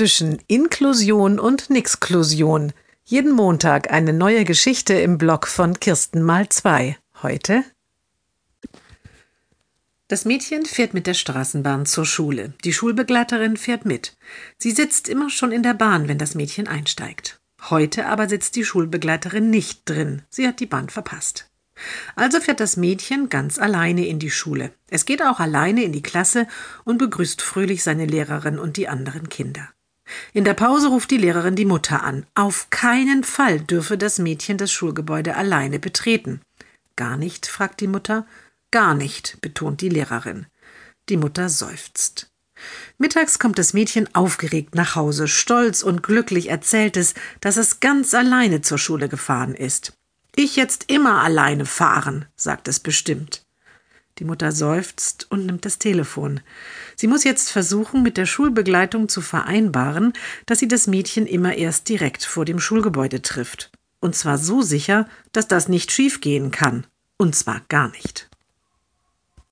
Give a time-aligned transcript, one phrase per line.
[0.00, 2.72] zwischen Inklusion und Nixklusion.
[3.04, 6.96] Jeden Montag eine neue Geschichte im Blog von Kirsten mal zwei.
[7.22, 7.64] Heute
[10.08, 12.54] das Mädchen fährt mit der Straßenbahn zur Schule.
[12.64, 14.16] Die Schulbegleiterin fährt mit.
[14.56, 17.38] Sie sitzt immer schon in der Bahn, wenn das Mädchen einsteigt.
[17.68, 20.22] Heute aber sitzt die Schulbegleiterin nicht drin.
[20.30, 21.50] Sie hat die Bahn verpasst.
[22.16, 24.72] Also fährt das Mädchen ganz alleine in die Schule.
[24.88, 26.48] Es geht auch alleine in die Klasse
[26.84, 29.68] und begrüßt fröhlich seine Lehrerin und die anderen Kinder.
[30.32, 32.24] In der Pause ruft die Lehrerin die Mutter an.
[32.34, 36.40] Auf keinen Fall dürfe das Mädchen das Schulgebäude alleine betreten.
[36.96, 37.46] Gar nicht?
[37.46, 38.26] fragt die Mutter.
[38.70, 40.46] Gar nicht, betont die Lehrerin.
[41.08, 42.30] Die Mutter seufzt.
[42.98, 45.26] Mittags kommt das Mädchen aufgeregt nach Hause.
[45.26, 49.94] Stolz und glücklich erzählt es, dass es ganz alleine zur Schule gefahren ist.
[50.36, 53.42] Ich jetzt immer alleine fahren, sagt es bestimmt.
[54.20, 56.40] Die Mutter seufzt und nimmt das Telefon.
[56.94, 60.12] Sie muss jetzt versuchen, mit der Schulbegleitung zu vereinbaren,
[60.44, 63.72] dass sie das Mädchen immer erst direkt vor dem Schulgebäude trifft.
[63.98, 66.86] Und zwar so sicher, dass das nicht schiefgehen kann.
[67.18, 68.29] Und zwar gar nicht.